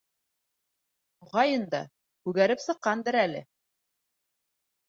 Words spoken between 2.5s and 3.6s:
сыҡҡандыр әле?